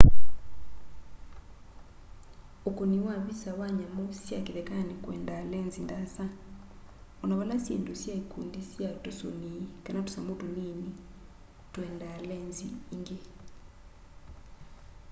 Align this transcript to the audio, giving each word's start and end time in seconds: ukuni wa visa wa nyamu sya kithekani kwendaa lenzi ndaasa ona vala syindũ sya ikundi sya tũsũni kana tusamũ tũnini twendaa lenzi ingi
ukuni 2.65 2.99
wa 3.07 3.15
visa 3.25 3.51
wa 3.59 3.67
nyamu 3.77 4.03
sya 4.23 4.37
kithekani 4.45 4.93
kwendaa 5.03 5.43
lenzi 5.51 5.79
ndaasa 5.85 6.25
ona 7.23 7.33
vala 7.39 7.55
syindũ 7.63 7.93
sya 8.01 8.13
ikundi 8.21 8.59
sya 8.71 8.89
tũsũni 9.03 9.51
kana 9.85 9.99
tusamũ 10.07 10.33
tũnini 10.41 10.89
twendaa 11.73 12.17
lenzi 12.29 12.67
ingi 12.93 13.17